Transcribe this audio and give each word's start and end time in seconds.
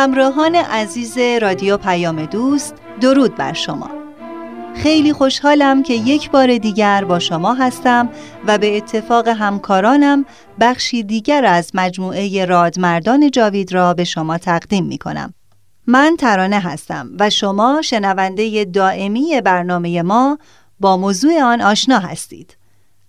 همراهان 0.00 0.54
عزیز 0.54 1.18
رادیو 1.18 1.76
پیام 1.76 2.26
دوست 2.26 2.74
درود 3.00 3.34
بر 3.34 3.52
شما 3.52 3.90
خیلی 4.76 5.12
خوشحالم 5.12 5.82
که 5.82 5.94
یک 5.94 6.30
بار 6.30 6.58
دیگر 6.58 7.04
با 7.04 7.18
شما 7.18 7.54
هستم 7.54 8.08
و 8.46 8.58
به 8.58 8.76
اتفاق 8.76 9.28
همکارانم 9.28 10.24
بخشی 10.60 11.02
دیگر 11.02 11.44
از 11.44 11.70
مجموعه 11.74 12.44
رادمردان 12.44 13.30
جاوید 13.30 13.72
را 13.72 13.94
به 13.94 14.04
شما 14.04 14.38
تقدیم 14.38 14.84
می 14.86 14.98
کنم. 14.98 15.34
من 15.86 16.16
ترانه 16.18 16.60
هستم 16.60 17.10
و 17.18 17.30
شما 17.30 17.82
شنونده 17.82 18.64
دائمی 18.64 19.40
برنامه 19.40 20.02
ما 20.02 20.38
با 20.80 20.96
موضوع 20.96 21.42
آن 21.42 21.60
آشنا 21.60 21.98
هستید. 21.98 22.56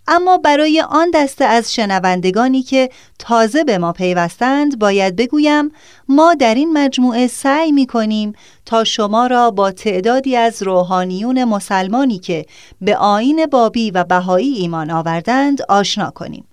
اما 0.08 0.38
برای 0.38 0.84
آن 0.90 1.12
دسته 1.14 1.46
از 1.46 1.74
شنوندگانی 1.74 2.64
که 2.64 2.90
تازه 3.20 3.64
به 3.64 3.78
ما 3.78 3.92
پیوستند 3.94 4.80
باید 4.80 5.16
بگویم 5.16 5.72
ما 6.10 6.34
در 6.34 6.56
این 6.56 6.74
مجموعه 6.74 7.28
سعی 7.28 7.72
می 7.72 7.86
کنیم 7.88 8.34
تا 8.66 8.84
شما 8.84 9.28
را 9.28 9.52
با 9.52 9.72
تعدادی 9.72 10.36
از 10.36 10.64
روحانیون 10.64 11.44
مسلمانی 11.44 12.20
که 12.20 12.46
به 12.82 12.98
آین 12.98 13.46
بابی 13.46 13.92
و 13.92 14.04
بهایی 14.04 14.54
ایمان 14.54 14.92
آوردند 14.92 15.62
آشنا 15.70 16.12
کنیم. 16.12 16.46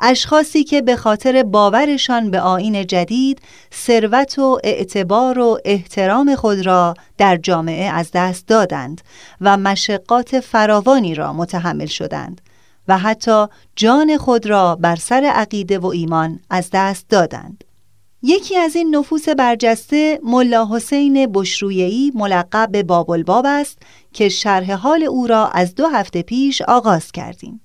اشخاصی 0.00 0.64
که 0.64 0.82
به 0.82 0.96
خاطر 0.96 1.42
باورشان 1.42 2.30
به 2.30 2.40
آین 2.40 2.86
جدید 2.86 3.40
ثروت 3.74 4.38
و 4.38 4.60
اعتبار 4.64 5.38
و 5.38 5.60
احترام 5.64 6.34
خود 6.34 6.66
را 6.66 6.94
در 7.18 7.36
جامعه 7.36 7.84
از 7.84 8.10
دست 8.14 8.46
دادند 8.46 9.00
و 9.40 9.56
مشقات 9.56 10.40
فراوانی 10.40 11.14
را 11.14 11.32
متحمل 11.32 11.86
شدند 11.86 12.40
و 12.88 12.98
حتی 12.98 13.46
جان 13.76 14.16
خود 14.16 14.46
را 14.46 14.76
بر 14.76 14.96
سر 14.96 15.32
عقیده 15.34 15.78
و 15.78 15.86
ایمان 15.86 16.40
از 16.50 16.70
دست 16.72 17.08
دادند. 17.08 17.64
یکی 18.22 18.56
از 18.56 18.76
این 18.76 18.96
نفوس 18.96 19.28
برجسته 19.28 20.20
ملا 20.22 20.68
حسین 20.70 21.32
بشرویهی 21.32 22.12
ملقب 22.14 22.68
به 22.72 22.82
باب 22.82 23.46
است 23.46 23.78
که 24.12 24.28
شرح 24.28 24.72
حال 24.72 25.02
او 25.02 25.26
را 25.26 25.48
از 25.48 25.74
دو 25.74 25.86
هفته 25.86 26.22
پیش 26.22 26.62
آغاز 26.62 27.12
کردیم. 27.12 27.60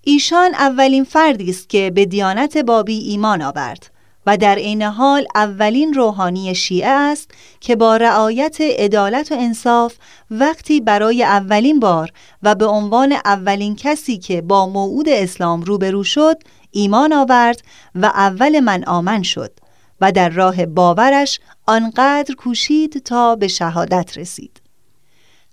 ایشان 0.00 0.54
اولین 0.54 1.04
فردی 1.04 1.50
است 1.50 1.68
که 1.68 1.90
به 1.94 2.06
دیانت 2.06 2.58
بابی 2.58 2.98
ایمان 2.98 3.42
آورد 3.42 3.95
و 4.26 4.36
در 4.36 4.54
عین 4.54 4.82
حال 4.82 5.26
اولین 5.34 5.94
روحانی 5.94 6.54
شیعه 6.54 6.90
است 6.90 7.30
که 7.60 7.76
با 7.76 7.96
رعایت 7.96 8.60
عدالت 8.60 9.32
و 9.32 9.34
انصاف 9.38 9.94
وقتی 10.30 10.80
برای 10.80 11.24
اولین 11.24 11.80
بار 11.80 12.10
و 12.42 12.54
به 12.54 12.66
عنوان 12.66 13.12
اولین 13.12 13.76
کسی 13.76 14.18
که 14.18 14.40
با 14.40 14.66
موعود 14.66 15.08
اسلام 15.08 15.62
روبرو 15.62 16.04
شد 16.04 16.36
ایمان 16.70 17.12
آورد 17.12 17.62
و 17.94 18.06
اول 18.06 18.60
من 18.60 18.84
آمن 18.84 19.22
شد 19.22 19.52
و 20.00 20.12
در 20.12 20.28
راه 20.28 20.66
باورش 20.66 21.40
آنقدر 21.66 22.34
کوشید 22.34 23.02
تا 23.02 23.36
به 23.36 23.48
شهادت 23.48 24.18
رسید. 24.18 24.60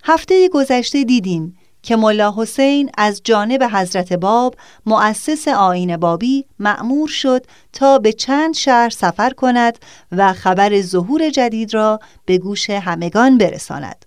هفته 0.04 0.50
گذشته 0.50 1.04
دیدیم 1.04 1.58
که 1.84 1.96
ملا 1.96 2.34
حسین 2.38 2.90
از 2.98 3.22
جانب 3.24 3.64
حضرت 3.64 4.14
باب 4.14 4.56
مؤسس 4.86 5.48
آین 5.48 5.98
بابی 5.98 6.46
مأمور 6.60 7.08
شد 7.08 7.46
تا 7.74 8.00
به 8.00 8.14
چند 8.14 8.54
شهر 8.54 8.90
سفر 8.90 9.30
کند 9.30 9.80
و 10.12 10.34
خبر 10.34 10.82
ظهور 10.82 11.30
جدید 11.30 11.74
را 11.74 12.00
به 12.26 12.38
گوش 12.38 12.70
همگان 12.70 13.38
برساند. 13.38 14.06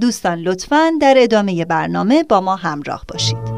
دوستان 0.00 0.38
لطفاً 0.38 0.90
در 1.00 1.14
ادامه 1.16 1.64
برنامه 1.64 2.22
با 2.22 2.40
ما 2.40 2.56
همراه 2.56 3.04
باشید. 3.08 3.53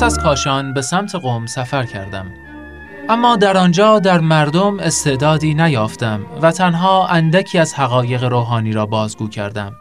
پس 0.00 0.04
از 0.04 0.18
کاشان 0.18 0.74
به 0.74 0.82
سمت 0.82 1.14
قوم 1.14 1.46
سفر 1.46 1.86
کردم. 1.86 2.30
اما 3.08 3.36
در 3.36 3.56
آنجا 3.56 3.98
در 3.98 4.20
مردم 4.20 4.78
استعدادی 4.78 5.54
نیافتم 5.54 6.26
و 6.42 6.52
تنها 6.52 7.06
اندکی 7.06 7.58
از 7.58 7.74
حقایق 7.74 8.24
روحانی 8.24 8.72
را 8.72 8.86
بازگو 8.86 9.28
کردم. 9.28 9.72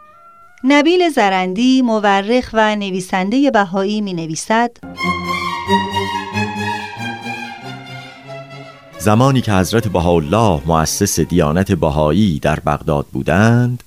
نبیل 0.63 1.09
زرندی 1.09 1.81
مورخ 1.81 2.49
و 2.53 2.75
نویسنده 2.75 3.51
بهایی 3.51 4.01
می 4.01 4.13
نویسد 4.13 4.71
زمانی 8.97 9.41
که 9.41 9.53
حضرت 9.53 9.87
بهاءالله 9.87 10.61
مؤسس 10.65 11.19
دیانت 11.19 11.71
بهایی 11.71 12.39
در 12.39 12.59
بغداد 12.59 13.05
بودند 13.13 13.83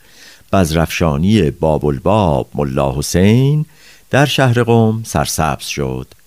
بزرفشانی 0.53 1.51
باب 1.51 1.87
الباب 1.87 2.49
ملا 2.55 2.95
حسین 2.99 3.65
در 4.11 4.27
شهر 4.27 4.63
قم 4.63 5.03
سرسبز 5.05 5.65
شد. 5.65 6.22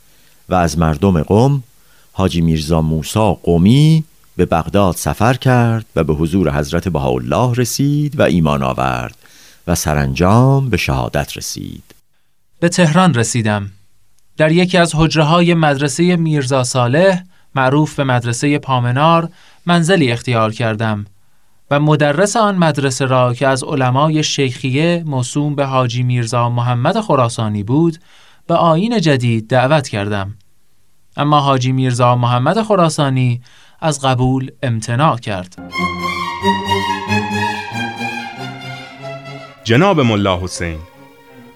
و 0.50 0.56
از 0.56 0.78
مردم 0.78 1.24
قم 1.24 1.64
حاجی 2.12 2.42
میرزا 2.42 2.82
موسا 2.82 3.34
قومی 3.34 4.04
به 4.38 4.46
بغداد 4.46 4.96
سفر 4.96 5.34
کرد 5.34 5.86
و 5.96 6.04
به 6.04 6.14
حضور 6.14 6.60
حضرت 6.60 6.88
بهاءالله 6.88 7.54
رسید 7.54 8.20
و 8.20 8.24
ایمان 8.24 8.64
آورد 8.64 9.16
و 9.68 9.76
سرانجام 9.76 10.70
به 10.70 10.78
شهادت 10.78 11.38
رسید. 11.38 11.84
به 12.60 12.70
تهران 12.70 13.14
رسیدم. 13.14 13.72
در 14.38 14.52
یکی 14.52 14.78
از 14.78 14.96
حجره 14.96 15.24
های 15.24 15.54
مدرسه 15.54 16.16
میرزا 16.16 16.64
صالح 16.64 17.24
معروف 17.56 17.96
به 17.96 18.04
مدرسه 18.04 18.60
پامنار 18.60 19.30
منزلی 19.66 20.12
اختیار 20.12 20.54
کردم 20.54 21.06
و 21.72 21.80
مدرس 21.80 22.36
آن 22.36 22.58
مدرسه 22.58 23.06
را 23.06 23.34
که 23.34 23.48
از 23.48 23.64
علمای 23.64 24.24
شیخیه 24.24 25.04
موسوم 25.06 25.56
به 25.56 25.66
حاجی 25.66 26.04
میرزا 26.04 26.50
محمد 26.50 27.00
خراسانی 27.00 27.64
بود 27.64 27.98
به 28.48 28.56
آین 28.56 29.02
جدید 29.02 29.48
دعوت 29.48 29.88
کردم. 29.88 30.38
اما 31.18 31.40
حاجی 31.40 31.72
میرزا 31.72 32.16
محمد 32.16 32.62
خراسانی 32.62 33.42
از 33.82 34.02
قبول 34.02 34.52
امتناع 34.64 35.18
کرد. 35.18 35.74
جناب 39.64 40.00
ملا 40.00 40.40
حسین 40.40 40.78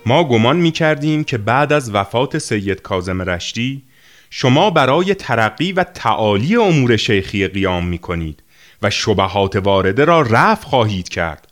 ما 0.05 0.23
گمان 0.23 0.57
می 0.57 0.71
کردیم 0.71 1.23
که 1.23 1.37
بعد 1.37 1.73
از 1.73 1.95
وفات 1.95 2.37
سید 2.37 2.81
کازم 2.81 3.21
رشتی 3.21 3.83
شما 4.29 4.69
برای 4.69 5.13
ترقی 5.13 5.71
و 5.71 5.83
تعالی 5.83 6.55
امور 6.55 6.97
شیخی 6.97 7.47
قیام 7.47 7.87
می 7.87 7.97
کنید 7.97 8.43
و 8.81 8.89
شبهات 8.89 9.55
وارده 9.55 10.05
را 10.05 10.21
رفع 10.21 10.67
خواهید 10.67 11.09
کرد. 11.09 11.47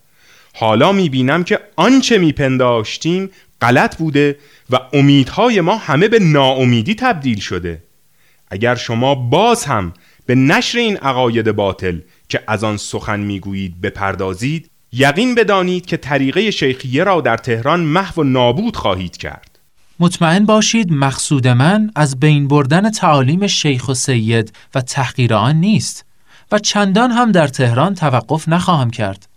حالا 0.54 0.92
می‌بینم 0.92 1.44
که 1.44 1.60
آنچه 1.76 2.18
میپنداشتیم 2.18 3.30
غلط 3.60 3.96
بوده 3.96 4.38
و 4.70 4.78
امیدهای 4.92 5.60
ما 5.60 5.76
همه 5.76 6.08
به 6.08 6.18
ناامیدی 6.18 6.94
تبدیل 6.94 7.38
شده. 7.38 7.82
اگر 8.50 8.74
شما 8.74 9.14
باز 9.14 9.64
هم 9.64 9.92
به 10.26 10.34
نشر 10.34 10.78
این 10.78 10.96
عقاید 10.96 11.52
باطل 11.52 11.98
که 12.28 12.42
از 12.46 12.64
آن 12.64 12.76
سخن 12.76 13.20
می‌گویید 13.20 13.80
بپردازید 13.80 14.70
یقین 14.92 15.34
بدانید 15.34 15.86
که 15.86 15.96
طریقه 15.96 16.50
شیخیه 16.50 17.04
را 17.04 17.20
در 17.20 17.36
تهران 17.36 17.80
محو 17.80 18.20
و 18.20 18.24
نابود 18.24 18.76
خواهید 18.76 19.16
کرد. 19.16 19.58
مطمئن 20.00 20.46
باشید 20.46 20.92
مقصود 20.92 21.48
من 21.48 21.90
از 21.94 22.20
بین 22.20 22.48
بردن 22.48 22.90
تعالیم 22.90 23.46
شیخ 23.46 23.88
و 23.88 23.94
سید 23.94 24.52
و 24.74 24.80
تحقیر 24.80 25.34
آن 25.34 25.56
نیست 25.56 26.04
و 26.52 26.58
چندان 26.58 27.10
هم 27.10 27.32
در 27.32 27.48
تهران 27.48 27.94
توقف 27.94 28.48
نخواهم 28.48 28.90
کرد. 28.90 29.28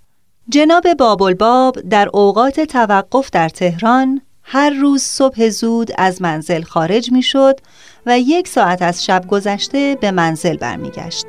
جناب 0.50 0.84
بابالباب 1.00 1.78
در 1.90 2.10
اوقات 2.14 2.60
توقف 2.60 3.30
در 3.32 3.50
تهران 3.50 4.22
هر 4.44 4.70
روز 4.70 5.02
صبح 5.02 5.50
زود 5.50 5.92
از 5.98 6.22
منزل 6.22 6.62
خارج 6.62 7.12
می 7.12 7.24
شد 7.24 7.60
و 8.06 8.20
یک 8.20 8.48
ساعت 8.48 8.82
از 8.82 9.06
شب 9.06 9.28
گذشته 9.28 9.98
به 10.02 10.12
منزل 10.12 10.58
برمیگشت. 10.58 11.26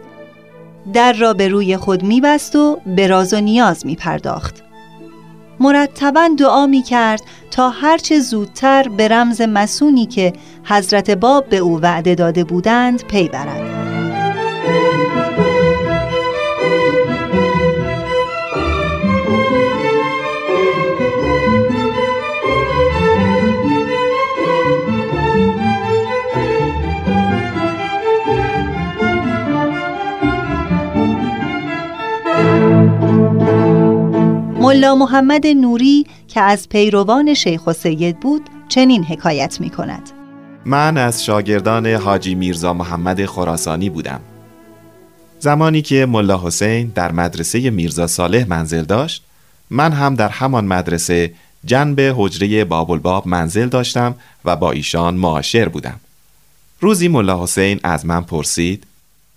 در 0.93 1.12
را 1.12 1.35
به 1.35 1.49
روی 1.49 1.76
خود 1.76 2.03
می 2.03 2.20
بست 2.20 2.56
و 2.56 2.81
به 2.87 3.06
راز 3.06 3.35
و 3.35 3.41
نیاز 3.41 3.87
می 3.87 3.97
پرداخت. 3.97 4.62
مرتبا 5.61 6.31
دعا 6.38 6.67
می 6.67 6.82
کرد 6.82 7.23
تا 7.50 7.70
هرچه 7.70 8.20
زودتر 8.20 8.88
به 8.88 9.09
رمز 9.09 9.41
مسونی 9.41 10.06
که 10.06 10.32
حضرت 10.65 11.11
باب 11.11 11.49
به 11.49 11.56
او 11.56 11.81
وعده 11.81 12.15
داده 12.15 12.44
بودند 12.44 13.05
پی 13.05 13.29
برد. 13.29 13.92
ملا 34.73 34.95
محمد 34.95 35.47
نوری 35.47 36.07
که 36.29 36.41
از 36.41 36.69
پیروان 36.69 37.35
شیخ 37.35 37.67
و 37.67 37.73
سید 37.73 38.21
بود 38.21 38.43
چنین 38.69 39.05
حکایت 39.05 39.61
می 39.61 39.71
کند 39.71 40.11
من 40.65 40.99
از 40.99 41.25
شاگردان 41.25 41.87
حاجی 41.87 42.35
میرزا 42.35 42.73
محمد 42.73 43.27
خراسانی 43.27 43.91
بودم. 43.91 44.21
زمانی 45.39 45.83
که 45.83 46.07
ملا 46.07 46.41
حسین 46.45 46.93
در 46.95 47.13
مدرسه 47.13 47.71
میرزا 47.71 48.07
صالح 48.07 48.45
منزل 48.49 48.83
داشت 48.83 49.23
من 49.71 49.93
هم 49.93 50.15
در 50.15 50.29
همان 50.29 50.65
مدرسه 50.65 51.35
جنب 51.65 52.01
حجره 52.01 52.65
بابالباب 52.65 53.29
منزل 53.29 53.69
داشتم 53.69 54.15
و 54.45 54.57
با 54.57 54.73
ایشان 54.73 55.15
معاشر 55.15 55.69
بودم. 55.69 56.01
روزی 56.81 57.09
ملا 57.09 57.43
حسین 57.43 57.81
از 57.83 58.07
من 58.07 58.21
پرسید 58.21 58.87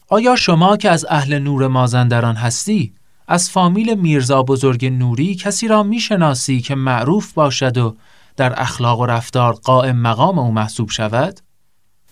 آیا 0.10 0.36
شما 0.36 0.78
که 0.78 0.90
از 0.90 1.06
اهل 1.10 1.40
نور 1.40 1.68
مازندران 1.68 2.36
هستی 2.36 2.92
از 3.28 3.50
فامیل 3.50 3.96
میرزا 3.96 4.44
بزرگ 4.44 4.86
نوری 4.86 5.36
کسی 5.36 5.68
را 5.68 5.84
می‌شناسی 5.84 6.62
که 6.62 6.76
معروف 6.76 7.34
باشد 7.34 7.78
و 7.78 7.96
در 8.38 8.62
اخلاق 8.62 9.00
و 9.00 9.06
رفتار 9.06 9.54
قائم 9.54 9.96
مقام 9.96 10.40
او 10.40 10.52
محسوب 10.52 10.90
شود؟ 10.90 11.40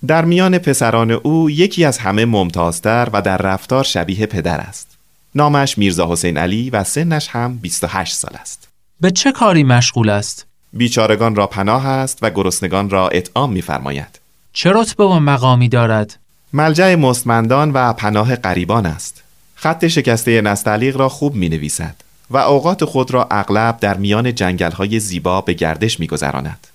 در 0.07 0.25
میان 0.25 0.57
پسران 0.57 1.11
او 1.11 1.49
یکی 1.49 1.85
از 1.85 1.97
همه 1.97 2.25
ممتازتر 2.25 3.09
و 3.13 3.21
در 3.21 3.37
رفتار 3.37 3.83
شبیه 3.83 4.25
پدر 4.25 4.57
است. 4.57 4.97
نامش 5.35 5.77
میرزا 5.77 6.11
حسین 6.11 6.37
علی 6.37 6.69
و 6.69 6.83
سنش 6.83 7.27
هم 7.29 7.57
28 7.57 8.13
سال 8.15 8.35
است. 8.41 8.67
به 9.01 9.11
چه 9.11 9.31
کاری 9.31 9.63
مشغول 9.63 10.09
است؟ 10.09 10.45
بیچارگان 10.73 11.35
را 11.35 11.47
پناه 11.47 11.87
است 11.87 12.19
و 12.21 12.29
گرسنگان 12.29 12.89
را 12.89 13.09
اطعام 13.09 13.51
میفرماید. 13.51 14.19
چه 14.53 14.71
رتبه 14.73 15.03
و 15.03 15.19
مقامی 15.19 15.69
دارد؟ 15.69 16.19
ملجع 16.53 16.95
مستمندان 16.95 17.71
و 17.71 17.93
پناه 17.93 18.35
قریبان 18.35 18.85
است. 18.85 19.22
خط 19.63 19.87
شکسته 19.87 20.41
نستعلیق 20.41 20.97
را 20.97 21.09
خوب 21.09 21.35
می 21.35 21.49
نویسد 21.49 21.95
و 22.29 22.37
اوقات 22.37 22.85
خود 22.85 23.11
را 23.11 23.27
اغلب 23.31 23.79
در 23.79 23.97
میان 23.97 24.35
جنگل 24.35 24.71
های 24.71 24.99
زیبا 24.99 25.41
به 25.41 25.53
گردش 25.53 25.99
می 25.99 26.07
گذراند. 26.07 26.67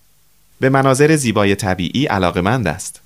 به 0.61 0.69
مناظر 0.69 1.17
زیبای 1.17 1.55
طبیعی 1.55 2.06
علاقمند 2.06 2.69
است. 2.69 3.00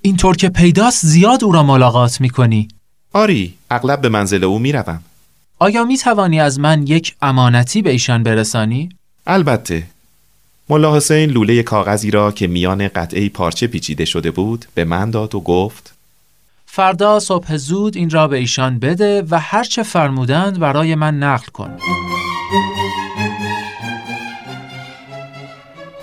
اینطور 0.00 0.36
که 0.36 0.48
پیداست 0.48 1.06
زیاد 1.06 1.44
او 1.44 1.52
را 1.52 1.62
ملاقات 1.62 2.20
می 2.20 2.30
کنی. 2.30 2.68
آری، 3.12 3.54
اغلب 3.70 4.00
به 4.00 4.08
منزل 4.08 4.44
او 4.44 4.58
می 4.58 4.72
روم. 4.72 5.02
آیا 5.58 5.84
می 5.84 5.98
توانی 5.98 6.40
از 6.40 6.60
من 6.60 6.86
یک 6.86 7.14
امانتی 7.22 7.82
به 7.82 7.90
ایشان 7.90 8.22
برسانی؟ 8.22 8.88
البته. 9.26 9.82
ملا 10.68 10.96
حسین 10.96 11.30
لوله 11.30 11.62
کاغذی 11.62 12.10
را 12.10 12.32
که 12.32 12.46
میان 12.46 12.88
قطعه 12.88 13.28
پارچه 13.28 13.66
پیچیده 13.66 14.04
شده 14.04 14.30
بود 14.30 14.64
به 14.74 14.84
من 14.84 15.10
داد 15.10 15.34
و 15.34 15.40
گفت 15.40 15.91
فردا 16.74 17.20
صبح 17.20 17.56
زود 17.56 17.96
این 17.96 18.10
را 18.10 18.28
به 18.28 18.36
ایشان 18.36 18.78
بده 18.78 19.22
و 19.30 19.40
هرچه 19.40 19.82
فرمودند 19.82 20.58
برای 20.58 20.94
من 20.94 21.18
نقل 21.18 21.46
کن. 21.46 21.76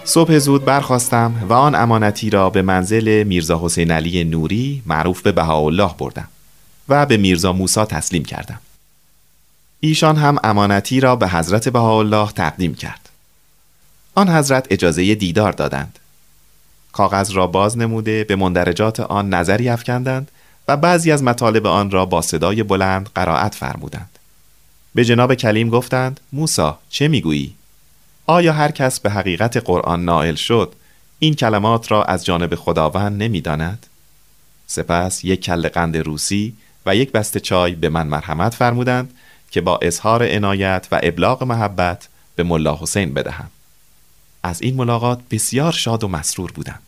صبح 0.04 0.38
زود 0.38 0.66
برخواستم 0.66 1.46
و 1.50 1.54
آن 1.54 1.76
امانتی 1.76 2.30
را 2.30 2.50
به 2.50 2.62
منزل 2.62 3.24
میرزا 3.24 3.60
حسین 3.64 3.92
علی 3.92 4.24
نوری 4.24 4.84
معروف 4.86 5.22
به 5.22 5.32
بهاءالله 5.32 5.92
بردم 5.98 6.28
و 6.90 7.06
به 7.06 7.18
میرزا 7.18 7.54
موسا 7.54 7.86
تسلیم 7.86 8.26
کردم. 8.26 8.60
ایشان 9.80 10.16
هم 10.16 10.38
امانتی 10.44 11.00
را 11.00 11.16
به 11.16 11.30
حضرت 11.30 11.70
بهاءالله 11.70 12.32
تقدیم 12.32 12.76
کرد. 12.76 13.10
آن 14.16 14.30
حضرت 14.30 14.68
اجازه 14.70 15.16
دیدار 15.16 15.52
دادند. 15.52 16.00
کاغذ 16.92 17.32
را 17.32 17.48
باز 17.48 17.78
نموده 17.78 18.24
به 18.24 18.36
مندرجات 18.36 19.00
آن 19.00 19.34
نظری 19.34 19.70
افکندند 19.70 20.32
و 20.70 20.78
بعضی 20.78 21.12
از 21.12 21.24
مطالب 21.24 21.68
آن 21.68 21.92
را 21.92 22.06
با 22.06 22.22
صدای 22.22 22.64
بلند 22.64 23.10
قرائت 23.16 23.56
فرمودند. 23.56 24.20
به 24.96 25.06
جناب 25.06 25.34
کلیم 25.34 25.70
گفتند 25.70 26.20
موسا 26.34 26.80
چه 26.90 27.08
می‌گویی؟ 27.08 27.56
آیا 28.26 28.54
هر 28.54 28.72
کس 28.72 29.00
به 29.00 29.10
حقیقت 29.10 29.58
قرآن 29.58 30.06
نائل 30.06 30.36
شد 30.36 30.74
این 31.20 31.34
کلمات 31.34 31.92
را 31.92 32.04
از 32.04 32.26
جانب 32.26 32.56
خداوند 32.56 33.24
نمی‌داند؟ 33.24 33.86
سپس 34.68 35.24
یک 35.24 35.42
کل 35.42 35.70
قند 35.70 35.98
روسی 35.98 36.56
و 36.86 36.96
یک 36.96 37.12
بسته 37.12 37.40
چای 37.40 37.76
به 37.76 37.90
من 37.90 38.08
مرحمت 38.08 38.54
فرمودند 38.54 39.14
که 39.52 39.62
با 39.62 39.80
اظهار 39.82 40.36
عنایت 40.36 40.88
و 40.92 41.00
ابلاغ 41.04 41.44
محبت 41.44 42.08
به 42.36 42.44
ملا 42.44 42.78
حسین 42.82 43.14
بدهم. 43.14 43.50
از 44.44 44.62
این 44.62 44.76
ملاقات 44.76 45.20
بسیار 45.32 45.72
شاد 45.72 46.04
و 46.04 46.08
مسرور 46.08 46.52
بودم. 46.52 46.80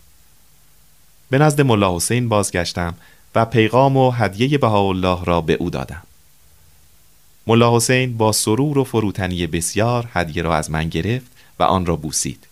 به 1.30 1.38
نزد 1.38 1.62
ملا 1.62 1.96
حسین 1.96 2.30
بازگشتم 2.30 2.94
و 3.36 3.46
پیغام 3.46 3.98
و 3.98 4.12
هدیه 4.12 4.58
بهاءالله 4.58 5.26
را 5.26 5.42
به 5.42 5.54
او 5.54 5.70
دادم. 5.70 6.02
ملا 7.48 7.76
حسین 7.76 8.18
با 8.18 8.32
سرور 8.32 8.78
و 8.78 8.84
فروتنی 8.84 9.48
بسیار 9.48 10.10
هدیه 10.14 10.44
را 10.44 10.56
از 10.56 10.72
من 10.72 10.90
گرفت 10.90 11.32
و 11.60 11.64
آن 11.64 11.86
را 11.86 11.96
بوسید. 11.96 12.48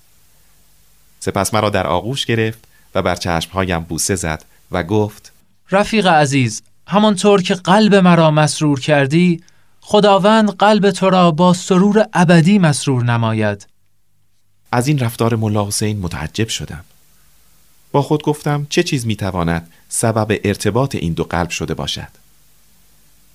سپس 1.19 1.53
مرا 1.53 1.69
در 1.69 1.87
آغوش 1.87 2.25
گرفت 2.25 2.59
و 2.95 3.01
بر 3.01 3.15
چشمهایم 3.15 3.79
بوسه 3.79 4.15
زد 4.15 4.45
و 4.71 4.83
گفت 4.83 5.31
رفیق 5.71 6.07
عزیز 6.07 6.61
همانطور 6.87 7.41
که 7.41 7.53
قلب 7.53 7.95
مرا 7.95 8.31
مسرور 8.31 8.79
کردی 8.79 9.43
خداوند 9.81 10.49
قلب 10.49 10.91
تو 10.91 11.09
را 11.09 11.31
با 11.31 11.53
سرور 11.53 12.05
ابدی 12.13 12.59
مسرور 12.59 13.03
نماید. 13.03 13.67
از 14.71 14.87
این 14.87 14.99
رفتار 14.99 15.35
ملا 15.35 15.67
حسین 15.67 15.99
متعجب 15.99 16.47
شدم. 16.47 16.83
با 17.91 18.01
خود 18.01 18.23
گفتم 18.23 18.67
چه 18.69 18.83
چیز 18.83 19.05
می‌تواند 19.05 19.71
سبب 19.89 20.39
ارتباط 20.43 20.95
این 20.95 21.13
دو 21.13 21.23
قلب 21.23 21.49
شده 21.49 21.73
باشد؟ 21.73 22.07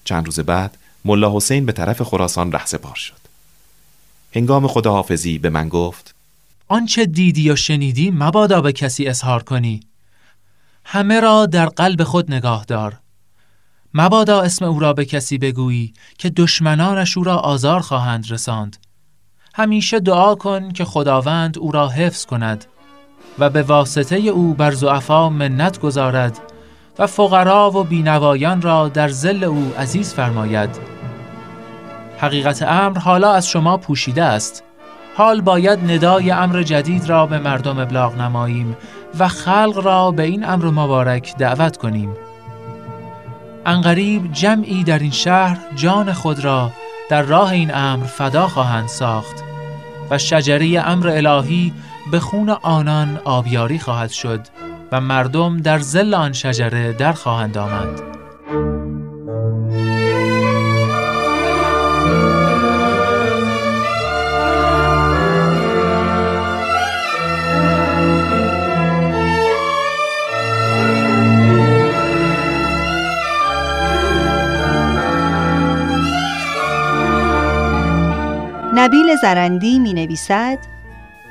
چند 0.05 0.27
روز 0.27 0.41
بعد 0.41 0.77
ملا 1.05 1.37
حسین 1.37 1.67
به 1.67 1.73
طرف 1.73 2.03
خراسان 2.03 2.53
رهسپار 2.53 2.95
شد. 2.95 3.25
هنگام 4.35 4.67
خداحافظی 4.67 5.39
به 5.39 5.51
من 5.51 5.69
گفت 5.69 6.15
آنچه 6.69 7.07
دیدی 7.07 7.51
و 7.51 7.57
شنیدی 7.57 8.11
مبادا 8.11 8.61
به 8.61 8.73
کسی 8.73 9.07
اظهار 9.07 9.43
کنی. 9.43 9.81
همه 10.85 11.21
را 11.21 11.47
در 11.47 11.67
قلب 11.67 12.05
خود 12.05 12.33
نگاه 12.33 12.65
دار. 12.65 13.01
مبادا 13.95 14.41
اسم 14.41 14.65
او 14.65 14.81
را 14.81 14.93
به 14.93 15.05
کسی 15.05 15.39
بگویی 15.39 15.95
که 16.19 16.31
دشمنانش 16.31 17.17
او 17.17 17.25
را 17.25 17.37
آزار 17.37 17.81
خواهند 17.81 18.33
رساند. 18.33 18.77
همیشه 19.55 20.01
دعا 20.01 20.35
کن 20.35 20.73
که 20.73 20.85
خداوند 20.85 21.59
او 21.59 21.73
را 21.73 21.89
حفظ 21.89 22.25
کند. 22.25 22.65
و 23.39 23.51
به 23.51 23.63
واسطه 23.63 24.17
او 24.17 24.55
بر 24.55 24.71
زعفا 24.71 25.29
منت 25.29 25.81
گذارد 25.81 26.39
و 26.99 27.07
فقرا 27.07 27.71
و 27.71 27.85
بینوایان 27.85 28.63
را 28.63 28.89
در 28.89 29.09
زل 29.09 29.45
او 29.45 29.73
عزیز 29.79 30.15
فرماید. 30.15 30.71
حقیقت 32.19 32.63
امر 32.63 32.99
حالا 32.99 33.33
از 33.33 33.49
شما 33.49 33.77
پوشیده 33.77 34.25
است. 34.25 34.63
حال 35.17 35.41
باید 35.41 35.91
ندای 35.91 36.31
امر 36.31 36.63
جدید 36.63 37.09
را 37.09 37.27
به 37.27 37.39
مردم 37.39 37.79
ابلاغ 37.79 38.21
نماییم 38.21 38.77
و 39.19 39.29
خلق 39.29 39.81
را 39.85 40.11
به 40.11 40.23
این 40.23 40.45
امر 40.45 40.65
مبارک 40.65 41.35
دعوت 41.39 41.77
کنیم. 41.77 42.11
انقریب 43.67 44.33
جمعی 44.33 44.85
در 44.85 44.99
این 44.99 45.11
شهر 45.11 45.59
جان 45.77 46.13
خود 46.13 46.45
را 46.45 46.71
در 47.09 47.23
راه 47.23 47.51
این 47.51 47.75
امر 47.75 48.05
فدا 48.05 48.49
خواهند 48.49 48.89
ساخت 48.89 49.45
و 50.11 50.19
شجری 50.19 50.79
امر 50.79 51.09
الهی 51.09 51.73
به 52.11 52.21
خون 52.21 52.49
آنان 52.49 53.21
آبیاری 53.25 53.79
خواهد 53.79 54.11
شد 54.11 54.41
و 54.93 55.01
مردم 55.01 55.57
در 55.61 55.79
زل 55.79 56.15
آن 56.15 56.33
شجره 56.33 56.93
در 56.93 57.13
خواهند 57.13 57.59
آمد. 57.59 58.15
نبیل 78.75 79.17
زرندی 79.17 79.79
می 79.79 79.95
نویسد 79.95 80.74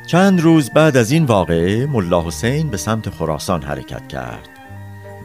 چند 0.08 0.42
روز 0.42 0.70
بعد 0.70 0.98
از 0.98 1.12
این 1.12 1.26
واقعه 1.26 1.86
ملا 1.86 2.28
حسین 2.28 2.70
به 2.70 2.78
سمت 2.78 3.10
خراسان 3.10 3.62
حرکت 3.62 4.08
کرد 4.08 4.50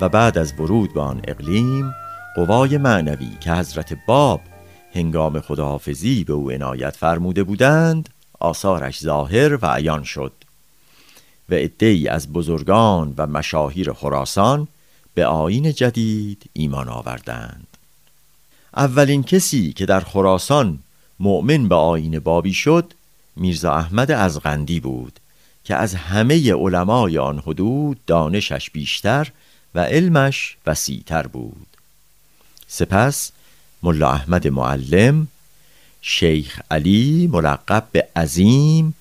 و 0.00 0.08
بعد 0.08 0.38
از 0.38 0.60
ورود 0.60 0.94
به 0.94 1.00
آن 1.00 1.20
اقلیم 1.28 1.94
قوای 2.36 2.78
معنوی 2.78 3.30
که 3.40 3.52
حضرت 3.52 3.98
باب 4.06 4.40
هنگام 4.94 5.40
خداحافظی 5.40 6.24
به 6.24 6.32
او 6.32 6.50
عنایت 6.50 6.96
فرموده 6.96 7.44
بودند 7.44 8.08
آثارش 8.40 9.00
ظاهر 9.00 9.58
و 9.64 9.66
عیان 9.66 10.04
شد 10.04 10.32
و 11.48 11.54
عدهای 11.54 12.08
از 12.08 12.32
بزرگان 12.32 13.14
و 13.18 13.26
مشاهیر 13.26 13.92
خراسان 13.92 14.68
به 15.14 15.26
آین 15.26 15.72
جدید 15.72 16.50
ایمان 16.52 16.88
آوردند. 16.88 17.66
اولین 18.76 19.22
کسی 19.22 19.72
که 19.72 19.86
در 19.86 20.00
خراسان 20.00 20.78
مؤمن 21.20 21.68
به 21.68 21.74
آین 21.74 22.18
بابی 22.18 22.52
شد 22.52 22.94
میرزا 23.38 23.74
احمد 23.74 24.10
از 24.10 24.40
غندی 24.40 24.80
بود 24.80 25.20
که 25.64 25.74
از 25.74 25.94
همه 25.94 26.52
علمای 26.52 27.18
آن 27.18 27.38
حدود 27.38 27.98
دانشش 28.06 28.70
بیشتر 28.70 29.28
و 29.74 29.80
علمش 29.80 30.56
وسیعتر 30.66 31.26
بود. 31.26 31.66
سپس 32.66 33.32
ملا 33.82 34.10
احمد 34.10 34.48
معلم 34.48 35.28
شیخ 36.00 36.60
علی 36.70 37.28
ملقب 37.32 37.86
به 37.92 38.08
عظیم 38.16 38.94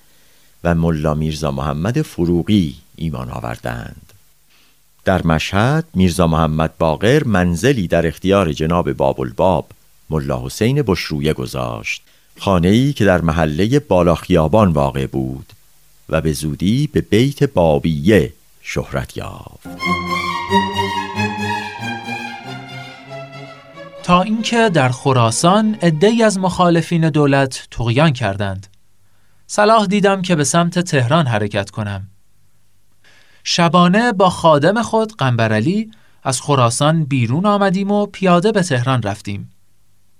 و 0.63 0.75
ملا 0.75 1.13
میرزا 1.13 1.51
محمد 1.51 2.01
فروغی 2.01 2.75
ایمان 2.95 3.29
آوردند. 3.29 4.13
در 5.05 5.27
مشهد 5.27 5.85
میرزا 5.93 6.27
محمد 6.27 6.77
باقر 6.77 7.23
منزلی 7.23 7.87
در 7.87 8.07
اختیار 8.07 8.53
جناب 8.53 8.93
باب 8.93 9.21
الباب 9.21 9.71
ملا 10.09 10.45
حسین 10.45 10.81
بشرویه 10.81 11.33
گذاشت. 11.33 12.01
خانه 12.39 12.67
ای 12.67 12.93
که 12.93 13.05
در 13.05 13.21
محله 13.21 13.79
بالاخیابان 13.79 14.71
واقع 14.71 15.07
بود 15.07 15.53
و 16.09 16.21
به 16.21 16.33
زودی 16.33 16.87
به 16.93 17.01
بیت 17.01 17.43
بابیه 17.43 18.33
شهرت 18.61 19.17
یافت. 19.17 19.67
تا 24.03 24.21
اینکه 24.21 24.69
در 24.69 24.89
خراسان 24.89 25.77
عدهای 25.81 26.23
از 26.23 26.39
مخالفین 26.39 27.09
دولت 27.09 27.67
تقیان 27.71 28.13
کردند. 28.13 28.67
صلاح 29.47 29.85
دیدم 29.85 30.21
که 30.21 30.35
به 30.35 30.43
سمت 30.43 30.79
تهران 30.79 31.27
حرکت 31.27 31.69
کنم. 31.69 32.07
شبانه 33.43 34.13
با 34.13 34.29
خادم 34.29 34.81
خود 34.81 35.15
قنبرعلی 35.17 35.91
از 36.23 36.41
خراسان 36.41 37.03
بیرون 37.03 37.45
آمدیم 37.45 37.91
و 37.91 38.05
پیاده 38.05 38.51
به 38.51 38.63
تهران 38.63 39.01
رفتیم. 39.01 39.49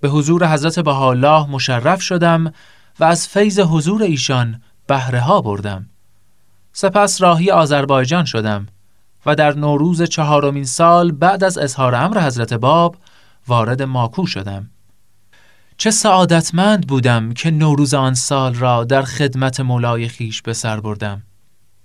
به 0.02 0.10
حضور 0.10 0.54
حضرت 0.54 0.80
بهاءالله 0.80 1.50
مشرف 1.50 2.02
شدم 2.02 2.54
و 3.00 3.04
از 3.04 3.28
فیض 3.28 3.60
حضور 3.60 4.04
ایشان 4.04 4.62
بهره 4.88 5.20
ها 5.20 5.42
بردم. 5.42 5.90
سپس 6.74 7.22
راهی 7.22 7.52
آذربایجان 7.52 8.26
شدم 8.26 8.68
و 9.26 9.36
در 9.36 9.54
نوروز 9.54 10.02
چهارمین 10.02 10.66
سال 10.66 11.12
بعد 11.12 11.44
از 11.44 11.58
اظهار 11.58 11.96
امر 11.96 12.22
حضرت 12.22 12.54
باب 12.54 12.96
وارد 13.48 13.82
ماکو 13.82 14.26
شدم. 14.26 14.70
چه 15.78 15.92
سعادتمند 15.92 16.88
بودم 16.88 17.34
که 17.34 17.52
نوروز 17.52 17.94
آن 17.94 18.14
سال 18.14 18.54
را 18.54 18.84
در 18.84 19.02
خدمت 19.02 19.60
مولای 19.60 20.08
خیش 20.08 20.42
به 20.42 20.54
سر 20.54 20.80
بردم. 20.80 21.24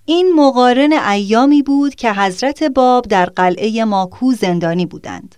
این 0.05 0.33
مقارن 0.37 0.93
ایامی 0.93 1.63
بود 1.63 1.95
که 1.95 2.13
حضرت 2.13 2.63
باب 2.63 3.07
در 3.09 3.27
قلعه 3.27 3.85
ماکو 3.85 4.33
زندانی 4.33 4.87
بودند. 4.87 5.35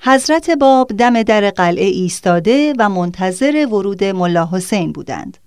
حضرت 0.00 0.50
باب 0.50 0.92
دم 0.98 1.22
در 1.22 1.50
قلعه 1.50 1.86
ایستاده 1.86 2.74
و 2.78 2.88
منتظر 2.88 3.66
ورود 3.70 4.04
ملا 4.04 4.48
حسین 4.52 4.92
بودند. 4.92 5.38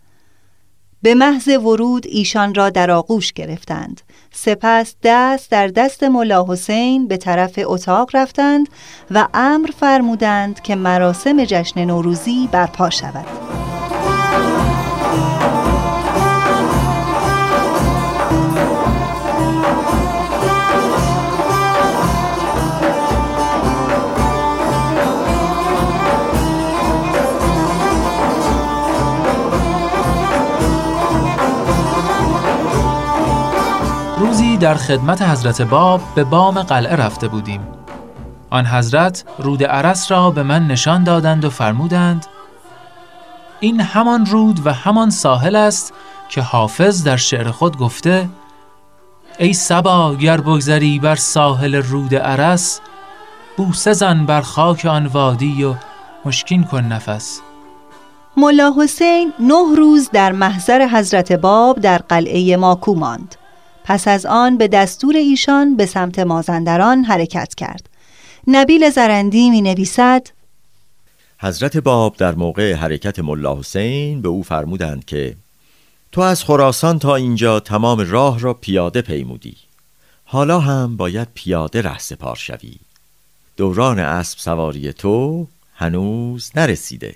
به 1.02 1.16
محض 1.16 1.48
ورود 1.48 2.06
ایشان 2.10 2.54
را 2.54 2.70
در 2.70 2.92
آغوش 2.92 3.34
گرفتند. 3.34 4.02
سپس 4.32 4.96
دست 5.04 5.52
در 5.52 5.68
دست 5.68 6.04
ملا 6.04 6.46
حسین 6.50 7.08
به 7.08 7.18
طرف 7.18 7.60
اتاق 7.64 8.10
رفتند 8.14 8.70
و 9.12 9.28
امر 9.34 9.70
فرمودند 9.80 10.62
که 10.62 10.76
مراسم 10.76 11.46
جشن 11.46 11.86
نوروزی 11.86 12.50
برپا 12.52 12.90
شود. 12.90 13.26
در 34.62 34.76
خدمت 34.76 35.22
حضرت 35.22 35.62
باب 35.62 36.02
به 36.16 36.24
بام 36.24 36.62
قلعه 36.62 36.96
رفته 36.96 37.28
بودیم. 37.28 37.68
آن 38.50 38.66
حضرت 38.66 39.24
رود 39.38 39.64
عرس 39.64 40.12
را 40.12 40.32
به 40.32 40.44
من 40.44 40.68
نشان 40.68 41.04
دادند 41.04 41.46
و 41.46 41.50
فرمودند 41.50 42.26
این 43.60 43.82
همان 43.82 44.26
رود 44.26 44.68
و 44.68 44.74
همان 44.74 45.10
ساحل 45.10 45.56
است 45.56 45.94
که 46.30 46.42
حافظ 46.42 47.04
در 47.04 47.18
شعر 47.18 47.52
خود 47.52 47.78
گفته 47.78 48.30
ای 49.40 49.54
سبا 49.54 50.16
گر 50.16 50.42
بگذری 50.42 51.00
بر 51.00 51.16
ساحل 51.16 51.76
رود 51.76 52.16
عرس 52.16 52.82
بوسه 53.58 53.94
زن 53.94 54.26
بر 54.26 54.42
خاک 54.42 54.86
آن 54.86 55.06
وادی 55.06 55.64
و 55.64 55.76
مشکین 56.26 56.64
کن 56.64 56.84
نفس. 56.84 57.42
ملا 58.38 58.74
حسین 58.78 59.34
نه 59.40 59.76
روز 59.78 60.10
در 60.14 60.32
محضر 60.32 60.88
حضرت 60.88 61.32
باب 61.32 61.80
در 61.80 61.98
قلعه 61.98 62.58
ماکو 62.58 62.96
ماند. 62.96 63.36
پس 63.84 64.08
از 64.08 64.26
آن 64.26 64.58
به 64.58 64.68
دستور 64.68 65.16
ایشان 65.16 65.76
به 65.76 65.86
سمت 65.86 66.20
مازندران 66.20 67.04
حرکت 67.04 67.56
کرد. 67.56 67.90
نبیل 68.48 68.90
زرندی 68.90 69.50
می 69.50 69.62
نویسد 69.62 70.28
حضرت 71.40 71.78
باب 71.78 72.16
در 72.18 72.36
موقع 72.36 72.74
حرکت 72.74 73.20
ملا 73.20 73.60
حسین 73.60 74.22
به 74.22 74.30
او 74.30 74.44
فرمودند 74.44 75.06
که 75.06 75.36
تو 76.12 76.22
از 76.22 76.44
خراسان 76.44 77.00
تا 77.00 77.16
اینجا 77.16 77.60
تمام 77.60 78.00
راه 78.00 78.40
را 78.40 78.54
پیاده 78.54 79.02
پیمودی. 79.02 79.56
حالا 80.26 80.60
هم 80.60 80.98
باید 80.98 81.28
پیاده 81.34 81.82
ره 81.82 81.98
سپار 81.98 82.36
شوی. 82.36 82.76
دوران 83.58 84.00
اسب 84.00 84.40
سواری 84.40 84.94
تو 84.94 85.48
هنوز 85.76 86.52
نرسیده. 86.56 87.16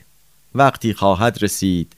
وقتی 0.55 0.93
خواهد 0.93 1.43
رسید 1.43 1.93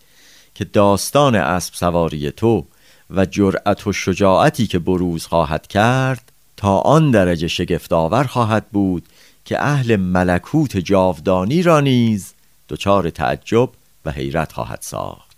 که 0.55 0.65
داستان 0.65 1.35
اسب 1.35 1.73
سواری 1.73 2.31
تو 2.31 2.65
و 3.09 3.25
جرأت 3.25 3.87
و 3.87 3.93
شجاعتی 3.93 4.67
که 4.67 4.79
بروز 4.79 5.25
خواهد 5.25 5.67
کرد 5.67 6.31
تا 6.57 6.77
آن 6.77 7.11
درجه 7.11 7.47
شگفتآور 7.47 8.23
خواهد 8.23 8.69
بود 8.69 9.03
که 9.45 9.61
اهل 9.61 9.95
ملکوت 9.95 10.77
جاودانی 10.77 11.63
را 11.63 11.79
نیز 11.79 12.33
دچار 12.69 13.09
تعجب 13.09 13.69
و 14.05 14.11
حیرت 14.11 14.51
خواهد 14.51 14.79
ساخت. 14.81 15.37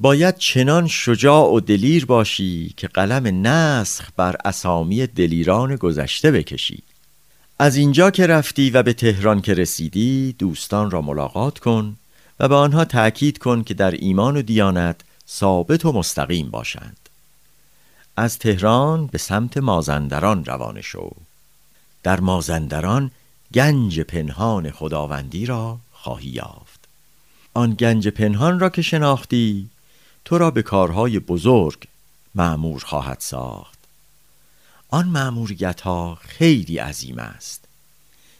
باید 0.00 0.36
چنان 0.36 0.86
شجاع 0.86 1.52
و 1.52 1.60
دلیر 1.60 2.06
باشی 2.06 2.74
که 2.76 2.88
قلم 2.88 3.46
نسخ 3.46 4.08
بر 4.16 4.36
اسامی 4.44 5.06
دلیران 5.06 5.76
گذشته 5.76 6.30
بکشی. 6.30 6.82
از 7.58 7.76
اینجا 7.76 8.10
که 8.10 8.26
رفتی 8.26 8.70
و 8.70 8.82
به 8.82 8.92
تهران 8.92 9.40
که 9.40 9.54
رسیدی 9.54 10.34
دوستان 10.38 10.90
را 10.90 11.02
ملاقات 11.02 11.58
کن 11.58 11.96
و 12.40 12.48
به 12.48 12.54
آنها 12.54 12.84
تأکید 12.84 13.38
کن 13.38 13.62
که 13.62 13.74
در 13.74 13.90
ایمان 13.90 14.36
و 14.36 14.42
دیانت 14.42 15.00
ثابت 15.30 15.84
و 15.84 15.92
مستقیم 15.92 16.50
باشند. 16.50 16.96
از 18.16 18.38
تهران 18.38 19.06
به 19.06 19.18
سمت 19.18 19.56
مازندران 19.56 20.44
روانه 20.44 20.80
شو. 20.80 21.10
در 22.02 22.20
مازندران 22.20 23.10
گنج 23.54 24.00
پنهان 24.00 24.70
خداوندی 24.70 25.46
را 25.46 25.78
خواهی 25.92 26.28
یافت. 26.28 26.88
آن 27.54 27.74
گنج 27.74 28.08
پنهان 28.08 28.60
را 28.60 28.68
که 28.68 28.82
شناختی 28.82 29.68
تو 30.24 30.38
را 30.38 30.50
به 30.50 30.62
کارهای 30.62 31.18
بزرگ 31.18 31.84
معمور 32.34 32.84
خواهد 32.84 33.20
ساخت. 33.20 33.78
آن 34.88 35.08
معموریت 35.08 35.80
ها 35.80 36.18
خیلی 36.20 36.78
عظیم 36.78 37.18
است. 37.18 37.64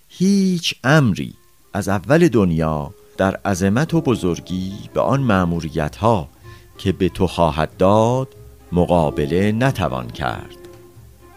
هیچ 0.09 0.75
امری 0.85 1.35
از 1.73 1.89
اول 1.89 2.29
دنیا 2.29 2.95
در 3.17 3.37
عظمت 3.37 3.95
و 3.95 4.01
بزرگی 4.01 4.73
به 4.95 5.01
آن 5.01 5.21
معموریت 5.21 5.97
ها 5.97 6.29
که 6.79 6.93
به 6.93 7.09
تو 7.09 7.27
خواهد 7.27 7.77
داد 7.77 8.29
مقابله 8.73 9.53
نتوان 9.53 10.07
کرد 10.07 10.57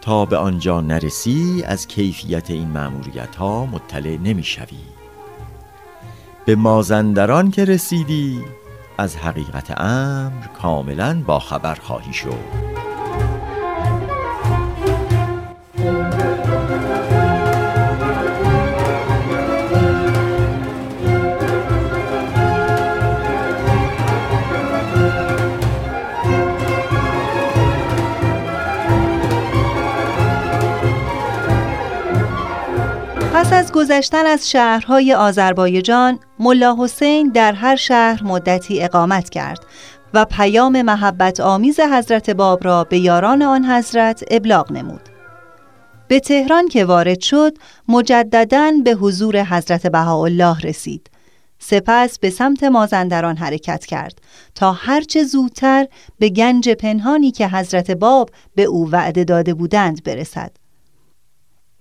تا 0.00 0.24
به 0.24 0.36
آنجا 0.36 0.80
نرسی 0.80 1.62
از 1.66 1.88
کیفیت 1.88 2.50
این 2.50 2.68
معموریت 2.68 3.36
ها 3.36 3.66
مطلع 3.66 4.16
نمی 4.16 4.42
شوی. 4.42 4.78
به 6.46 6.54
مازندران 6.54 7.50
که 7.50 7.64
رسیدی 7.64 8.40
از 8.98 9.16
حقیقت 9.16 9.80
امر 9.80 10.46
کاملا 10.46 11.22
با 11.26 11.38
خبر 11.38 11.74
خواهی 11.74 12.12
شد 12.12 12.81
گذشتن 33.82 34.26
از 34.26 34.50
شهرهای 34.50 35.14
آذربایجان 35.14 36.18
ملا 36.38 36.76
حسین 36.78 37.28
در 37.28 37.52
هر 37.52 37.76
شهر 37.76 38.24
مدتی 38.24 38.82
اقامت 38.82 39.30
کرد 39.30 39.66
و 40.14 40.24
پیام 40.24 40.82
محبت 40.82 41.40
آمیز 41.40 41.80
حضرت 41.80 42.30
باب 42.30 42.64
را 42.64 42.84
به 42.84 42.98
یاران 42.98 43.42
آن 43.42 43.64
حضرت 43.64 44.24
ابلاغ 44.30 44.72
نمود. 44.72 45.00
به 46.08 46.20
تهران 46.20 46.68
که 46.68 46.84
وارد 46.84 47.20
شد 47.20 47.52
مجددا 47.88 48.72
به 48.84 48.92
حضور 48.92 49.44
حضرت 49.44 49.86
بهاءالله 49.86 50.60
رسید. 50.60 51.10
سپس 51.58 52.18
به 52.18 52.30
سمت 52.30 52.64
مازندران 52.64 53.36
حرکت 53.36 53.86
کرد 53.86 54.18
تا 54.54 54.72
هرچه 54.72 55.24
زودتر 55.24 55.86
به 56.18 56.28
گنج 56.28 56.68
پنهانی 56.68 57.30
که 57.30 57.48
حضرت 57.48 57.90
باب 57.90 58.30
به 58.54 58.62
او 58.62 58.90
وعده 58.90 59.24
داده 59.24 59.54
بودند 59.54 60.04
برسد. 60.04 60.61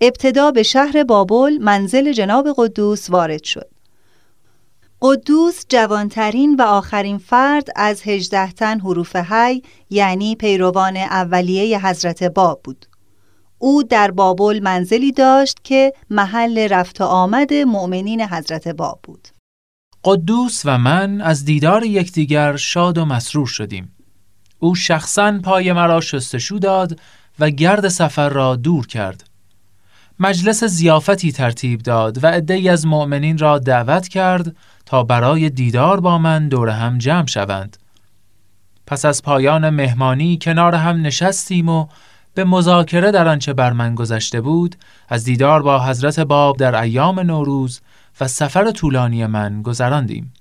ابتدا 0.02 0.52
به 0.52 0.64
شهر 0.64 1.04
بابل 1.04 1.58
منزل 1.62 2.12
جناب 2.12 2.48
قدوس 2.58 3.10
وارد 3.10 3.44
شد. 3.44 3.70
قدوس 5.02 5.66
جوانترین 5.70 6.56
و 6.56 6.62
آخرین 6.62 7.18
فرد 7.18 7.68
از 7.76 8.02
هجده 8.06 8.52
تن 8.52 8.80
حروف 8.80 9.16
هی 9.16 9.64
یعنی 9.90 10.36
پیروان 10.36 10.98
اولیه 10.98 11.88
حضرت 11.88 12.24
باب 12.24 12.62
بود. 12.64 12.86
او 13.58 13.84
در 13.84 14.12
بابل 14.12 14.60
منزلی 14.64 15.12
داشت 15.12 15.58
که 15.64 15.94
محل 16.10 16.68
رفت 16.68 17.02
و 17.02 17.04
آمد 17.04 17.54
مؤمنین 17.54 18.22
حضرت 18.22 18.68
باب 18.68 19.00
بود. 19.04 19.28
قدوس 20.04 20.62
و 20.66 20.78
من 20.78 21.22
از 21.22 21.46
دیدار 21.46 21.84
یکدیگر 21.84 22.56
شاد 22.56 22.98
و 22.98 23.06
مسرور 23.06 23.48
شدیم. 23.48 23.96
او 24.60 24.76
شخصا 24.76 25.40
پای 25.44 25.74
مرا 25.74 26.02
شستشو 26.02 26.58
داد 26.58 27.00
و 27.40 27.50
گرد 27.50 27.88
سفر 27.88 28.30
را 28.30 28.56
دور 28.56 28.88
کرد. 28.88 29.31
مجلس 30.24 30.64
زیافتی 30.64 31.32
ترتیب 31.32 31.82
داد 31.82 32.24
و 32.24 32.28
عدهای 32.28 32.70
از 32.70 32.86
مؤمنین 32.88 33.38
را 33.38 33.60
دعوت 33.60 34.08
کرد 34.08 34.56
تا 34.86 35.04
برای 35.04 35.50
دیدار 35.50 36.00
با 36.00 36.18
من 36.18 36.50
دور 36.50 36.70
هم 36.70 36.98
جمع 36.98 37.28
شوند. 37.28 37.78
پس 38.88 39.06
از 39.06 39.24
پایان 39.24 39.70
مهمانی 39.70 40.38
کنار 40.42 40.76
هم 40.76 41.02
نشستیم 41.02 41.70
و 41.70 41.88
به 42.34 42.44
مذاکره 42.44 43.12
در 43.12 43.28
آنچه 43.28 43.54
بر 43.54 43.74
من 43.74 43.96
گذشته 43.96 44.42
بود 44.42 44.76
از 45.10 45.24
دیدار 45.24 45.62
با 45.62 45.86
حضرت 45.86 46.20
باب 46.20 46.58
در 46.58 46.82
ایام 46.82 47.20
نوروز 47.20 47.82
و 48.20 48.28
سفر 48.28 48.72
طولانی 48.72 49.26
من 49.26 49.62
گذراندیم. 49.62 50.34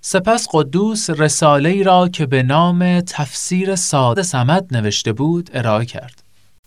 سپس 0.00 0.48
قدوس 0.52 1.10
رساله 1.10 1.68
ای 1.68 1.82
را 1.82 2.08
که 2.08 2.26
به 2.26 2.42
نام 2.42 3.00
تفسیر 3.00 3.76
ساده 3.76 4.22
سمد 4.22 4.76
نوشته 4.76 5.12
بود 5.12 5.50
ارائه 5.54 5.84
کرد. 5.84 6.22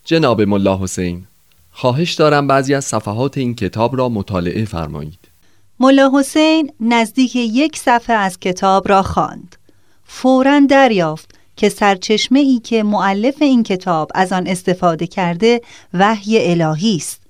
جناب 0.06 0.42
ملا 0.42 0.78
حسین 0.78 1.28
خواهش 1.72 2.14
دارم 2.14 2.48
بعضی 2.48 2.74
از 2.74 2.86
صفحات 2.86 3.38
این 3.38 3.56
کتاب 3.56 3.98
را 3.98 4.10
مطالعه 4.10 4.66
فرمایید. 4.66 5.20
ملا 5.80 6.12
حسین 6.14 6.72
نزدیک 6.80 7.36
یک 7.36 7.78
صفحه 7.78 8.16
از 8.16 8.40
کتاب 8.40 8.90
را 8.90 9.04
خواند. 9.04 9.56
فورا 10.04 10.60
دریافت 10.70 11.36
که 11.56 11.70
سرچشمه 11.70 12.40
ای 12.40 12.60
که 12.60 12.84
معلف 12.84 13.42
این 13.42 13.64
کتاب 13.64 14.12
از 14.16 14.34
آن 14.34 14.48
استفاده 14.48 15.08
کرده 15.08 15.62
وحی 15.94 16.52
الهی 16.52 16.96
است. 16.96 17.22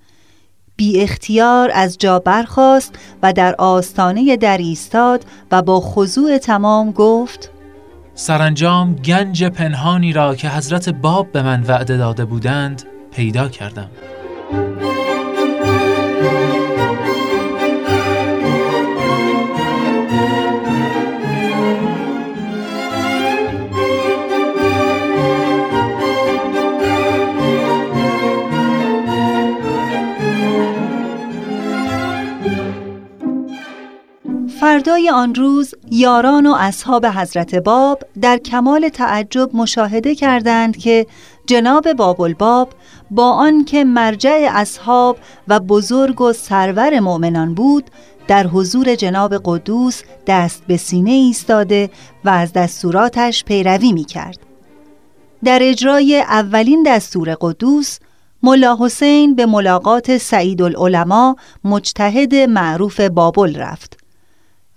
بی 0.75 1.01
اختیار 1.01 1.71
از 1.73 1.97
جا 1.97 2.19
برخاست 2.19 2.95
و 3.23 3.33
در 3.33 3.55
آستانه 3.57 4.37
در 4.37 4.57
ایستاد 4.57 5.25
و 5.51 5.61
با 5.61 5.79
خضوع 5.79 6.37
تمام 6.37 6.91
گفت 6.91 7.51
سرانجام 8.13 8.95
گنج 8.95 9.43
پنهانی 9.43 10.13
را 10.13 10.35
که 10.35 10.49
حضرت 10.49 10.89
باب 10.89 11.31
به 11.31 11.41
من 11.41 11.63
وعده 11.63 11.97
داده 11.97 12.25
بودند 12.25 12.83
پیدا 13.11 13.47
کردم. 13.47 13.89
فردای 34.61 35.09
آن 35.09 35.35
روز 35.35 35.75
یاران 35.91 36.45
و 36.47 36.55
اصحاب 36.59 37.05
حضرت 37.05 37.55
باب 37.55 38.03
در 38.21 38.37
کمال 38.37 38.89
تعجب 38.89 39.49
مشاهده 39.53 40.15
کردند 40.15 40.77
که 40.77 41.07
جناب 41.45 41.93
باب 41.93 42.21
الباب 42.21 42.69
با 43.11 43.31
آنکه 43.31 43.83
مرجع 43.83 44.49
اصحاب 44.51 45.17
و 45.47 45.59
بزرگ 45.59 46.21
و 46.21 46.33
سرور 46.33 46.99
مؤمنان 46.99 47.53
بود 47.53 47.91
در 48.27 48.47
حضور 48.47 48.95
جناب 48.95 49.41
قدوس 49.45 50.01
دست 50.27 50.63
به 50.67 50.77
سینه 50.77 51.11
ایستاده 51.11 51.89
و 52.25 52.29
از 52.29 52.53
دستوراتش 52.53 53.43
پیروی 53.43 53.93
می 53.93 54.03
کرد. 54.03 54.39
در 55.43 55.59
اجرای 55.61 56.21
اولین 56.21 56.83
دستور 56.83 57.37
قدوس 57.41 57.97
ملا 58.43 58.77
حسین 58.79 59.35
به 59.35 59.45
ملاقات 59.45 60.17
سعید 60.17 60.61
العلماء 60.61 61.35
مجتهد 61.63 62.35
معروف 62.35 62.99
بابل 62.99 63.55
رفت 63.55 63.97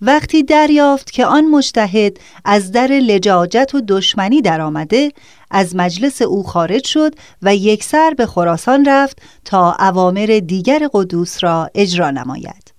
وقتی 0.00 0.42
دریافت 0.42 1.10
که 1.10 1.26
آن 1.26 1.44
مجتهد 1.44 2.16
از 2.44 2.72
در 2.72 2.86
لجاجت 2.86 3.74
و 3.74 3.80
دشمنی 3.88 4.42
درآمده 4.42 5.12
از 5.54 5.76
مجلس 5.76 6.22
او 6.22 6.42
خارج 6.42 6.86
شد 6.86 7.14
و 7.42 7.54
یکسر 7.54 8.14
به 8.16 8.26
خراسان 8.26 8.84
رفت 8.88 9.22
تا 9.44 9.76
اوامر 9.78 10.40
دیگر 10.46 10.88
قدوس 10.92 11.44
را 11.44 11.70
اجرا 11.74 12.10
نماید 12.10 12.74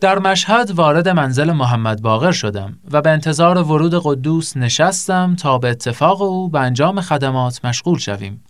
در 0.00 0.18
مشهد 0.18 0.70
وارد 0.70 1.08
منزل 1.08 1.52
محمد 1.52 2.02
باقر 2.02 2.32
شدم 2.32 2.78
و 2.90 3.02
به 3.02 3.10
انتظار 3.10 3.58
ورود 3.58 4.00
قدوس 4.04 4.56
نشستم 4.56 5.36
تا 5.36 5.58
به 5.58 5.70
اتفاق 5.70 6.22
او 6.22 6.48
به 6.48 6.60
انجام 6.60 7.00
خدمات 7.00 7.64
مشغول 7.64 7.98
شویم. 7.98 8.44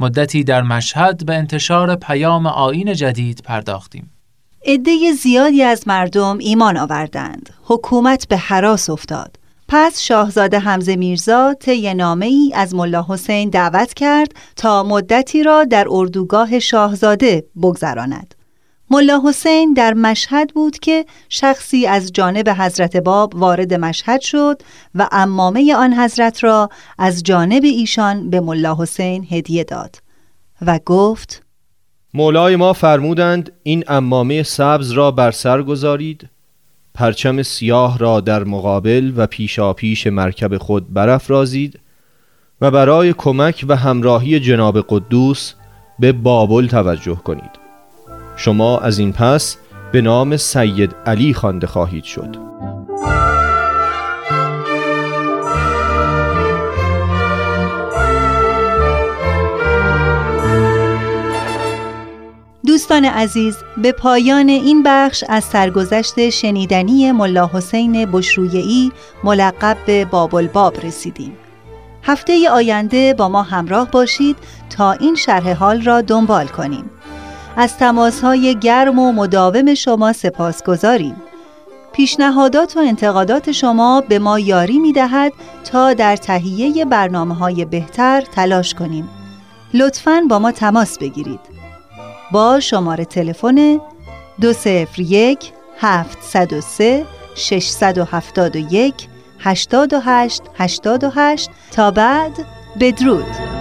مدتی 0.00 0.44
در 0.44 0.62
مشهد 0.62 1.26
به 1.26 1.34
انتشار 1.34 1.96
پیام 1.96 2.46
آین 2.46 2.94
جدید 2.94 3.42
پرداختیم. 3.44 4.10
عده 4.66 5.12
زیادی 5.22 5.62
از 5.62 5.88
مردم 5.88 6.38
ایمان 6.40 6.76
آوردند. 6.76 7.50
حکومت 7.62 8.28
به 8.28 8.36
حراس 8.36 8.90
افتاد. 8.90 9.36
پس 9.68 10.00
شاهزاده 10.00 10.58
حمزه 10.58 10.96
میرزا 10.96 11.54
طی 11.54 11.94
نامه 11.94 12.26
ای 12.26 12.52
از 12.54 12.74
ملا 12.74 13.06
حسین 13.08 13.50
دعوت 13.50 13.94
کرد 13.94 14.32
تا 14.56 14.82
مدتی 14.82 15.42
را 15.42 15.64
در 15.64 15.86
اردوگاه 15.90 16.58
شاهزاده 16.58 17.44
بگذراند. 17.62 18.34
ملا 18.90 19.22
حسین 19.24 19.72
در 19.72 19.94
مشهد 19.94 20.54
بود 20.54 20.78
که 20.78 21.06
شخصی 21.28 21.86
از 21.86 22.12
جانب 22.12 22.48
حضرت 22.48 22.96
باب 22.96 23.34
وارد 23.34 23.74
مشهد 23.74 24.20
شد 24.20 24.62
و 24.94 25.08
امامه 25.12 25.74
آن 25.74 25.94
حضرت 25.94 26.44
را 26.44 26.68
از 26.98 27.22
جانب 27.22 27.64
ایشان 27.64 28.30
به 28.30 28.40
ملا 28.40 28.76
حسین 28.78 29.26
هدیه 29.30 29.64
داد 29.64 29.96
و 30.66 30.80
گفت 30.86 31.42
مولای 32.14 32.56
ما 32.56 32.72
فرمودند 32.72 33.52
این 33.62 33.84
امامه 33.88 34.42
سبز 34.42 34.90
را 34.90 35.10
بر 35.10 35.30
سر 35.30 35.62
گذارید 35.62 36.28
پرچم 36.96 37.42
سیاه 37.42 37.98
را 37.98 38.20
در 38.20 38.44
مقابل 38.44 39.12
و 39.16 39.26
پیشاپیش 39.26 40.06
مرکب 40.06 40.58
خود 40.58 40.94
برافرازید 40.94 41.80
و 42.60 42.70
برای 42.70 43.12
کمک 43.12 43.64
و 43.68 43.76
همراهی 43.76 44.40
جناب 44.40 44.84
قدوس 44.88 45.54
به 45.98 46.12
بابل 46.12 46.66
توجه 46.66 47.14
کنید. 47.14 47.50
شما 48.36 48.78
از 48.78 48.98
این 48.98 49.12
پس 49.12 49.56
به 49.92 50.00
نام 50.00 50.36
سید 50.36 50.94
علی 51.06 51.34
خوانده 51.34 51.66
خواهید 51.66 52.04
شد. 52.04 52.36
دوستان 62.86 63.04
عزیز 63.04 63.56
به 63.76 63.92
پایان 63.92 64.48
این 64.48 64.82
بخش 64.82 65.24
از 65.28 65.44
سرگذشت 65.44 66.30
شنیدنی 66.30 67.12
ملا 67.12 67.50
حسین 67.52 68.04
بشرویعی 68.04 68.92
ملقب 69.24 69.76
به 69.86 70.04
بابل 70.04 70.46
باب 70.46 70.86
رسیدیم. 70.86 71.36
هفته 72.02 72.50
آینده 72.50 73.14
با 73.14 73.28
ما 73.28 73.42
همراه 73.42 73.90
باشید 73.90 74.36
تا 74.76 74.92
این 74.92 75.14
شرح 75.14 75.52
حال 75.52 75.82
را 75.82 76.00
دنبال 76.00 76.46
کنیم. 76.46 76.90
از 77.56 77.76
تماسهای 77.76 78.58
گرم 78.58 78.98
و 78.98 79.12
مداوم 79.12 79.74
شما 79.74 80.12
سپاس 80.12 80.62
گذاریم. 80.62 81.16
پیشنهادات 81.92 82.76
و 82.76 82.80
انتقادات 82.80 83.52
شما 83.52 84.00
به 84.08 84.18
ما 84.18 84.38
یاری 84.38 84.78
می 84.78 84.92
دهد 84.92 85.32
تا 85.64 85.92
در 85.92 86.16
تهیه 86.16 86.84
برنامه 86.84 87.34
های 87.34 87.64
بهتر 87.64 88.20
تلاش 88.20 88.74
کنیم. 88.74 89.08
لطفاً 89.74 90.22
با 90.28 90.38
ما 90.38 90.52
تماس 90.52 90.98
بگیرید. 90.98 91.55
با 92.32 92.60
شماره 92.60 93.04
تلفن 93.04 93.80
201 94.38 95.52
703 95.78 97.04
671 97.34 99.08
88 99.40 100.42
88 100.58 101.50
تا 101.70 101.90
بعد 101.90 102.32
بدرود. 102.80 103.55